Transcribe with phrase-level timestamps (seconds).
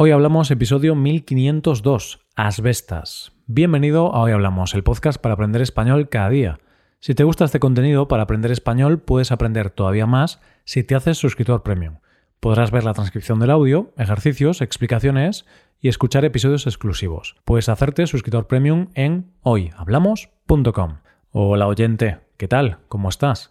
[0.00, 3.32] Hoy hablamos episodio 1502, Asbestas.
[3.48, 6.60] Bienvenido a Hoy Hablamos, el podcast para aprender español cada día.
[7.00, 11.18] Si te gusta este contenido para aprender español, puedes aprender todavía más si te haces
[11.18, 11.96] suscriptor premium.
[12.38, 15.46] Podrás ver la transcripción del audio, ejercicios, explicaciones
[15.80, 17.34] y escuchar episodios exclusivos.
[17.44, 20.98] Puedes hacerte suscriptor premium en hoyhablamos.com.
[21.32, 22.78] Hola oyente, ¿qué tal?
[22.86, 23.50] ¿Cómo estás?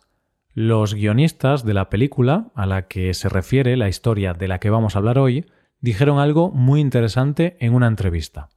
[0.53, 4.69] Los guionistas de la película a la que se refiere la historia de la que
[4.69, 5.45] vamos a hablar hoy
[5.79, 8.49] dijeron algo muy interesante en una entrevista.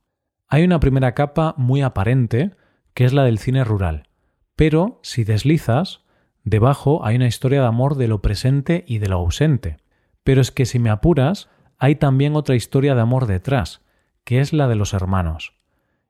[0.48, 2.52] Hay una primera capa muy aparente,
[2.94, 4.08] que es la del cine rural,
[4.56, 6.02] pero si deslizas,
[6.44, 9.76] debajo hay una historia de amor de lo presente y de lo ausente.
[10.24, 13.82] Pero es que si me apuras, hay también otra historia de amor detrás,
[14.24, 15.54] que es la de los hermanos.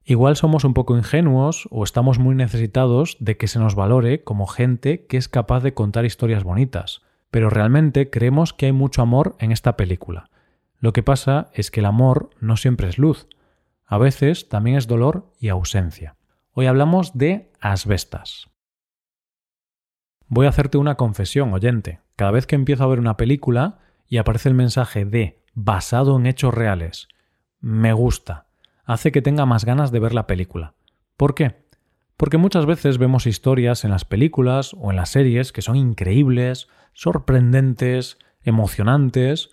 [0.05, 4.47] Igual somos un poco ingenuos o estamos muy necesitados de que se nos valore como
[4.47, 9.37] gente que es capaz de contar historias bonitas, pero realmente creemos que hay mucho amor
[9.39, 10.30] en esta película
[10.81, 13.29] lo que pasa es que el amor no siempre es luz,
[13.85, 16.17] a veces también es dolor y ausencia.
[16.53, 18.49] Hoy hablamos de asbestas.
[20.27, 22.01] Voy a hacerte una confesión, oyente.
[22.17, 23.79] Cada vez que empiezo a ver una película
[24.09, 27.09] y aparece el mensaje de basado en hechos reales,
[27.61, 28.47] me gusta,
[28.85, 30.75] hace que tenga más ganas de ver la película.
[31.17, 31.67] ¿Por qué?
[32.17, 36.69] Porque muchas veces vemos historias en las películas o en las series que son increíbles,
[36.93, 39.51] sorprendentes, emocionantes,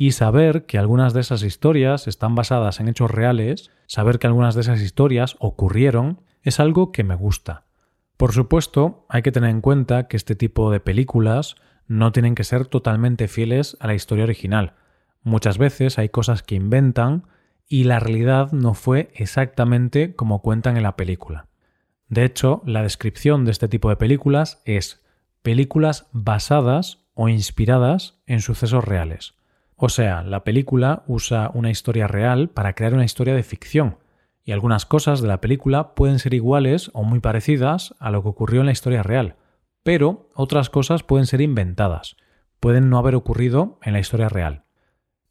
[0.00, 4.54] y saber que algunas de esas historias están basadas en hechos reales, saber que algunas
[4.54, 7.64] de esas historias ocurrieron, es algo que me gusta.
[8.16, 11.56] Por supuesto, hay que tener en cuenta que este tipo de películas
[11.88, 14.74] no tienen que ser totalmente fieles a la historia original.
[15.24, 17.24] Muchas veces hay cosas que inventan
[17.66, 21.48] y la realidad no fue exactamente como cuentan en la película.
[22.06, 25.02] De hecho, la descripción de este tipo de películas es
[25.42, 29.34] películas basadas o inspiradas en sucesos reales.
[29.80, 33.98] O sea, la película usa una historia real para crear una historia de ficción,
[34.42, 38.28] y algunas cosas de la película pueden ser iguales o muy parecidas a lo que
[38.28, 39.36] ocurrió en la historia real,
[39.84, 42.16] pero otras cosas pueden ser inventadas,
[42.58, 44.64] pueden no haber ocurrido en la historia real.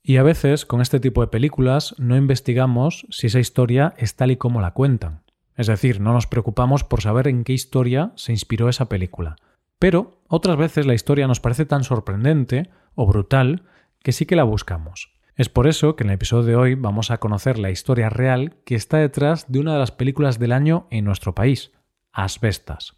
[0.02, 4.32] Y a veces con este tipo de películas no investigamos si esa historia es tal
[4.32, 5.24] y como la cuentan.
[5.58, 9.36] Es decir, no nos preocupamos por saber en qué historia se inspiró esa película.
[9.78, 13.64] Pero otras veces la historia nos parece tan sorprendente o brutal
[14.08, 15.12] que sí que la buscamos.
[15.36, 18.56] Es por eso que en el episodio de hoy vamos a conocer la historia real
[18.64, 21.74] que está detrás de una de las películas del año en nuestro país,
[22.14, 22.96] Asbestas.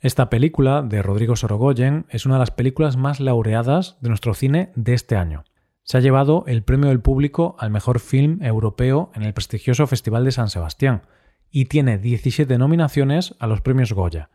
[0.00, 4.72] Esta película de Rodrigo Sorogoyen es una de las películas más laureadas de nuestro cine
[4.74, 5.44] de este año.
[5.82, 10.24] Se ha llevado el premio del público al mejor film europeo en el prestigioso Festival
[10.24, 11.02] de San Sebastián
[11.50, 14.30] y tiene 17 nominaciones a los premios Goya,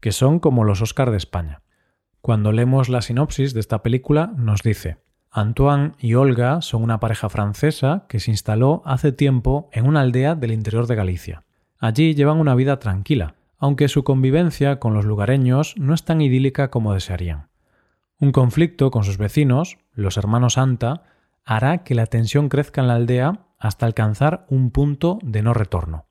[0.00, 1.62] que son como los Oscar de España.
[2.20, 5.03] Cuando leemos la sinopsis de esta película nos dice
[5.36, 10.36] Antoine y Olga son una pareja francesa que se instaló hace tiempo en una aldea
[10.36, 11.42] del interior de Galicia.
[11.80, 16.70] Allí llevan una vida tranquila, aunque su convivencia con los lugareños no es tan idílica
[16.70, 17.48] como desearían.
[18.20, 21.02] Un conflicto con sus vecinos, los hermanos Anta,
[21.44, 26.06] hará que la tensión crezca en la aldea hasta alcanzar un punto de no retorno.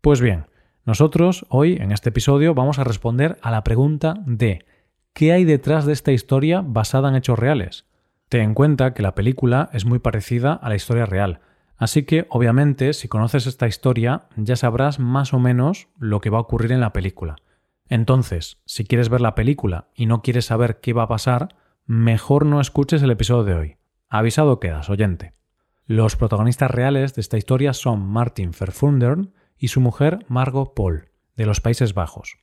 [0.00, 0.46] Pues bien,
[0.84, 4.64] nosotros hoy en este episodio vamos a responder a la pregunta de
[5.12, 7.87] ¿qué hay detrás de esta historia basada en hechos reales?
[8.28, 11.40] Ten en cuenta que la película es muy parecida a la historia real,
[11.76, 16.38] así que obviamente si conoces esta historia ya sabrás más o menos lo que va
[16.38, 17.36] a ocurrir en la película.
[17.88, 21.56] Entonces, si quieres ver la película y no quieres saber qué va a pasar,
[21.86, 23.76] mejor no escuches el episodio de hoy.
[24.10, 25.32] Avisado quedas, oyente.
[25.86, 31.46] Los protagonistas reales de esta historia son Martin Verfundern y su mujer Margot Paul, de
[31.46, 32.36] los Países Bajos.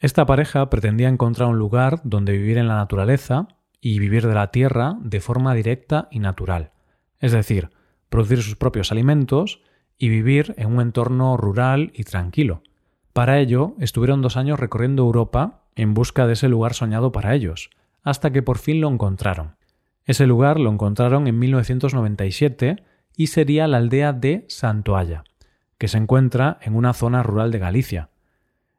[0.00, 3.46] Esta pareja pretendía encontrar un lugar donde vivir en la naturaleza
[3.80, 6.72] y vivir de la tierra de forma directa y natural,
[7.20, 7.70] es decir,
[8.08, 9.60] producir sus propios alimentos
[9.98, 12.62] y vivir en un entorno rural y tranquilo.
[13.12, 17.70] Para ello, estuvieron dos años recorriendo Europa en busca de ese lugar soñado para ellos,
[18.02, 19.56] hasta que por fin lo encontraron.
[20.04, 22.82] Ese lugar lo encontraron en 1997
[23.16, 25.24] y sería la aldea de Santoalla,
[25.76, 28.10] que se encuentra en una zona rural de Galicia.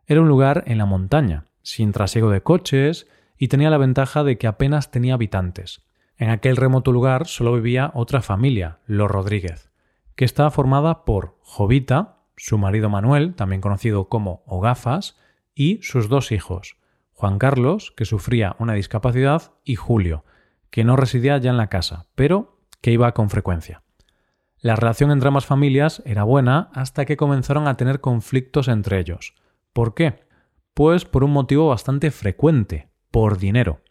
[0.08, 3.08] Era un lugar en la montaña, sin trasiego de coches
[3.40, 5.82] y tenía la ventaja de que apenas tenía habitantes.
[6.18, 9.72] En aquel remoto lugar solo vivía otra familia, los Rodríguez,
[10.16, 15.18] que estaba formada por Jovita, su marido Manuel, también conocido como Ogafas,
[15.56, 16.76] y sus dos hijos,
[17.14, 20.26] Juan Carlos, que sufría una discapacidad, y Julio,
[20.70, 23.82] que no residía ya en la casa, pero que iba con frecuencia.
[24.60, 29.34] La relación entre ambas familias era buena hasta que comenzaron a tener conflictos entre ellos.
[29.72, 30.26] ¿Por qué?
[30.74, 33.82] Pues por un motivo bastante frecuente, por dinero.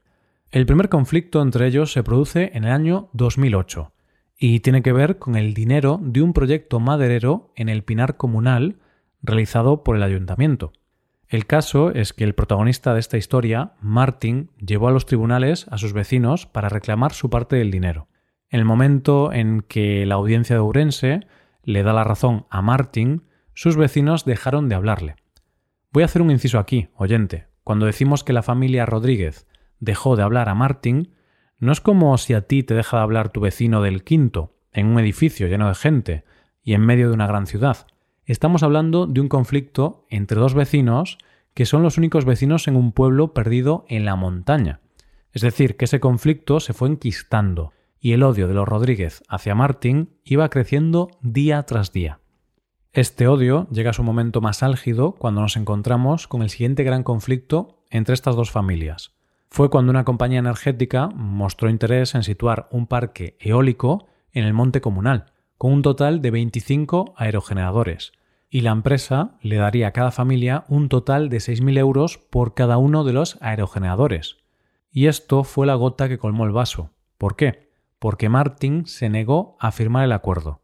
[0.50, 3.92] El primer conflicto entre ellos se produce en el año 2008,
[4.38, 8.78] y tiene que ver con el dinero de un proyecto maderero en el Pinar Comunal
[9.20, 10.72] realizado por el ayuntamiento.
[11.26, 15.76] El caso es que el protagonista de esta historia, Martin, llevó a los tribunales a
[15.76, 18.08] sus vecinos para reclamar su parte del dinero.
[18.48, 21.26] En el momento en que la audiencia de Ourense
[21.64, 25.16] le da la razón a Martin, sus vecinos dejaron de hablarle.
[25.92, 27.47] Voy a hacer un inciso aquí, oyente.
[27.68, 29.46] Cuando decimos que la familia Rodríguez
[29.78, 31.12] dejó de hablar a Martin,
[31.58, 34.86] no es como si a ti te deja de hablar tu vecino del quinto, en
[34.86, 36.24] un edificio lleno de gente
[36.62, 37.86] y en medio de una gran ciudad.
[38.24, 41.18] Estamos hablando de un conflicto entre dos vecinos
[41.52, 44.80] que son los únicos vecinos en un pueblo perdido en la montaña.
[45.34, 49.54] Es decir, que ese conflicto se fue enquistando y el odio de los Rodríguez hacia
[49.54, 52.18] Martín iba creciendo día tras día.
[52.92, 57.02] Este odio llega a su momento más álgido cuando nos encontramos con el siguiente gran
[57.02, 59.12] conflicto entre estas dos familias.
[59.50, 64.80] Fue cuando una compañía energética mostró interés en situar un parque eólico en el monte
[64.80, 68.12] comunal, con un total de 25 aerogeneradores,
[68.50, 72.78] y la empresa le daría a cada familia un total de 6.000 euros por cada
[72.78, 74.36] uno de los aerogeneradores.
[74.90, 76.90] Y esto fue la gota que colmó el vaso.
[77.18, 77.68] ¿Por qué?
[77.98, 80.60] porque Martin se negó a firmar el acuerdo,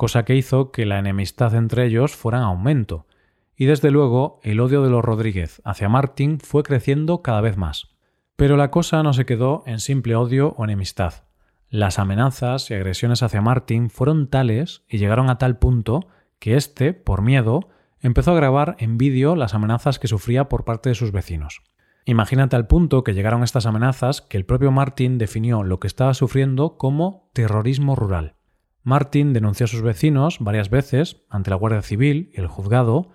[0.00, 3.06] cosa que hizo que la enemistad entre ellos fuera en aumento,
[3.54, 7.88] y desde luego el odio de los Rodríguez hacia Martin fue creciendo cada vez más.
[8.34, 11.24] Pero la cosa no se quedó en simple odio o enemistad.
[11.68, 16.08] Las amenazas y agresiones hacia Martin fueron tales y llegaron a tal punto
[16.38, 17.68] que éste, por miedo,
[18.00, 21.60] empezó a grabar en vídeo las amenazas que sufría por parte de sus vecinos.
[22.06, 26.14] Imagínate al punto que llegaron estas amenazas que el propio Martin definió lo que estaba
[26.14, 28.39] sufriendo como terrorismo rural.
[28.82, 33.10] Martin denunció a sus vecinos varias veces ante la Guardia Civil y el juzgado,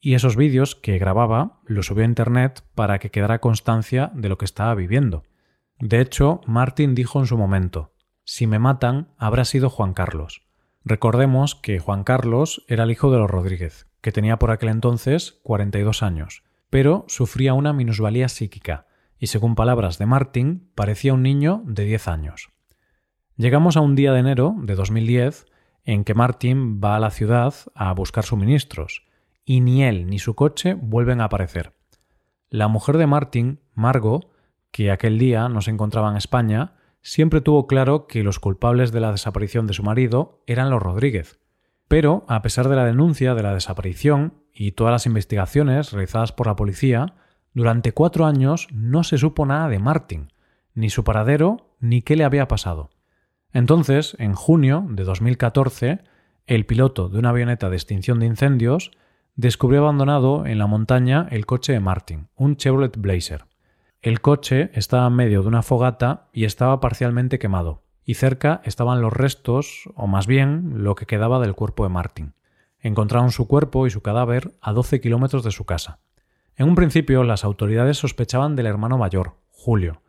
[0.00, 4.38] y esos vídeos que grababa los subió a Internet para que quedara constancia de lo
[4.38, 5.24] que estaba viviendo.
[5.78, 7.92] De hecho, Martin dijo en su momento,
[8.24, 10.42] si me matan, habrá sido Juan Carlos.
[10.84, 15.40] Recordemos que Juan Carlos era el hijo de los Rodríguez, que tenía por aquel entonces
[15.42, 18.86] 42 años, pero sufría una minusvalía psíquica,
[19.18, 22.50] y según palabras de Martin, parecía un niño de 10 años.
[23.40, 25.46] Llegamos a un día de enero de 2010
[25.84, 29.06] en que Martin va a la ciudad a buscar suministros,
[29.46, 31.72] y ni él ni su coche vuelven a aparecer.
[32.50, 34.30] La mujer de Martin, Margot,
[34.70, 39.00] que aquel día no se encontraba en España, siempre tuvo claro que los culpables de
[39.00, 41.40] la desaparición de su marido eran los Rodríguez.
[41.88, 46.46] Pero, a pesar de la denuncia de la desaparición, y todas las investigaciones realizadas por
[46.46, 47.14] la policía,
[47.54, 50.30] durante cuatro años no se supo nada de Martin,
[50.74, 52.90] ni su paradero, ni qué le había pasado.
[53.52, 56.00] Entonces, en junio de 2014,
[56.46, 58.90] el piloto de una avioneta de extinción de incendios
[59.34, 63.44] descubrió abandonado en la montaña el coche de Martin, un Chevrolet Blazer.
[64.02, 69.00] El coche estaba en medio de una fogata y estaba parcialmente quemado, y cerca estaban
[69.00, 72.34] los restos, o más bien lo que quedaba del cuerpo de Martin
[72.80, 76.00] encontraron su cuerpo y su cadáver a 12 kilómetros de su casa.
[76.56, 80.02] En un principio las autoridades sospechaban del hermano mayor, Julio,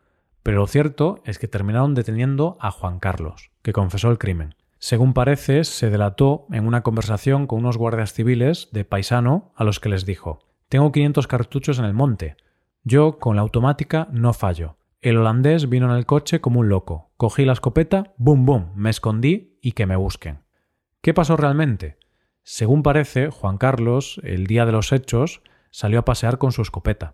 [0.44, 4.56] pero lo cierto es que terminaron deteniendo a Juan Carlos, que confesó el crimen.
[4.80, 9.80] Según parece, se delató en una conversación con unos guardias civiles de paisano a los
[9.80, 10.40] que les dijo
[10.70, 12.36] Tengo 500 cartuchos en el monte.
[12.84, 14.78] Yo, con la automática, no fallo.
[15.00, 17.12] El holandés vino en el coche como un loco.
[17.18, 20.40] Cogí la escopeta, bum bum, me escondí y que me busquen.
[21.02, 21.98] ¿Qué pasó realmente?
[22.44, 27.14] Según parece, Juan Carlos, el día de los hechos, salió a pasear con su escopeta.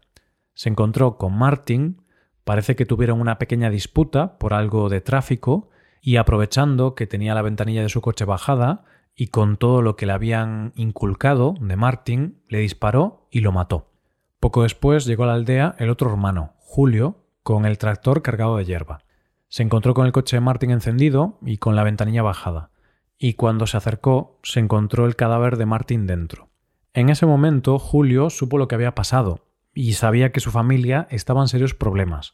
[0.54, 2.02] Se encontró con Martin,
[2.48, 5.70] parece que tuvieron una pequeña disputa por algo de tráfico,
[6.02, 8.86] y aprovechando que tenía la ventanilla de su coche bajada,
[9.16, 13.92] y con todo lo que le habían inculcado de Martin, le disparó y lo mató.
[14.40, 18.66] Poco después llegó a la aldea el otro hermano, Julio, con el tractor cargado de
[18.66, 19.04] hierba.
[19.48, 22.72] Se encontró con el coche de Martin encendido y con la ventanilla bajada
[23.18, 26.50] y cuando se acercó se encontró el cadáver de Martín dentro.
[26.94, 29.47] En ese momento Julio supo lo que había pasado
[29.80, 32.34] y sabía que su familia estaba en serios problemas,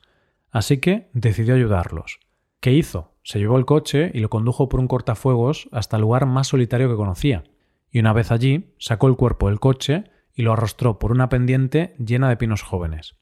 [0.51, 2.19] así que decidió ayudarlos.
[2.61, 3.15] ¿Qué hizo?
[3.23, 6.89] Se llevó el coche y lo condujo por un cortafuegos hasta el lugar más solitario
[6.89, 7.43] que conocía,
[7.91, 11.95] y una vez allí sacó el cuerpo del coche y lo arrastró por una pendiente
[11.99, 13.15] llena de pinos jóvenes.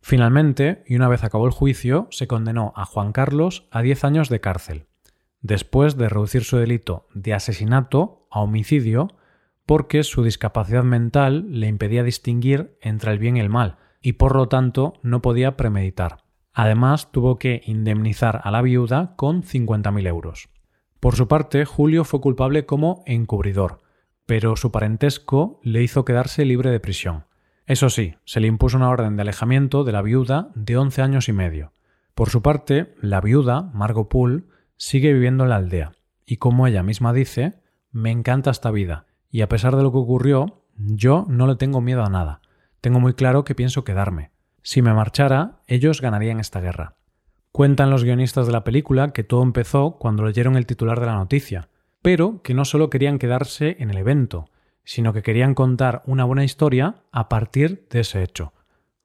[0.00, 4.28] Finalmente, y una vez acabó el juicio, se condenó a Juan Carlos a diez años
[4.28, 4.88] de cárcel
[5.40, 9.08] después de reducir su delito de asesinato a homicidio
[9.68, 14.34] porque su discapacidad mental le impedía distinguir entre el bien y el mal y por
[14.34, 16.24] lo tanto no podía premeditar.
[16.54, 20.48] Además tuvo que indemnizar a la viuda con 50.000 euros.
[21.00, 23.82] Por su parte, Julio fue culpable como encubridor,
[24.24, 27.26] pero su parentesco le hizo quedarse libre de prisión.
[27.66, 31.28] Eso sí, se le impuso una orden de alejamiento de la viuda de 11 años
[31.28, 31.74] y medio.
[32.14, 34.44] Por su parte, la viuda, Margot Poole,
[34.78, 35.92] sigue viviendo en la aldea,
[36.24, 37.60] y como ella misma dice,
[37.92, 41.80] me encanta esta vida y a pesar de lo que ocurrió, yo no le tengo
[41.80, 42.40] miedo a nada.
[42.80, 44.30] Tengo muy claro que pienso quedarme.
[44.62, 46.96] Si me marchara, ellos ganarían esta guerra.
[47.52, 51.14] Cuentan los guionistas de la película que todo empezó cuando leyeron el titular de la
[51.14, 51.68] noticia,
[52.02, 54.50] pero que no solo querían quedarse en el evento,
[54.84, 58.52] sino que querían contar una buena historia a partir de ese hecho.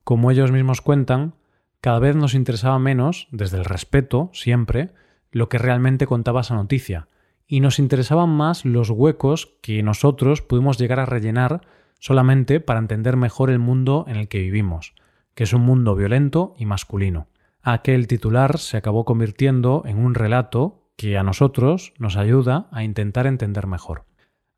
[0.04, 1.36] Como ellos mismos cuentan,
[1.82, 4.92] cada vez nos interesaba menos, desde el respeto, siempre,
[5.32, 7.08] lo que realmente contaba esa noticia,
[7.48, 11.62] y nos interesaban más los huecos que nosotros pudimos llegar a rellenar
[12.00, 14.94] solamente para entender mejor el mundo en el que vivimos,
[15.36, 17.28] que es un mundo violento y masculino.
[17.62, 23.26] Aquel titular se acabó convirtiendo en un relato que a nosotros nos ayuda a intentar
[23.26, 24.06] entender mejor.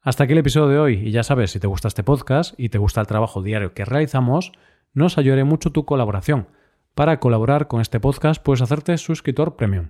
[0.01, 2.69] Hasta aquí el episodio de hoy y ya sabes, si te gusta este podcast y
[2.69, 4.51] te gusta el trabajo diario que realizamos,
[4.93, 6.47] nos ayudaré mucho tu colaboración.
[6.93, 9.89] Para colaborar con este podcast puedes hacerte suscriptor premium.